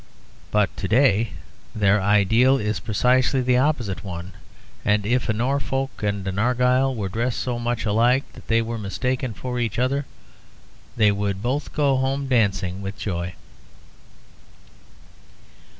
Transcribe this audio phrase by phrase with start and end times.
[0.49, 1.33] But to day
[1.75, 4.31] their ideal is precisely the opposite one,
[4.83, 8.79] and if a Norfolk and an Argyll were dressed so much alike that they were
[8.79, 10.07] mistaken for each other
[10.97, 13.35] they would both go home dancing with joy.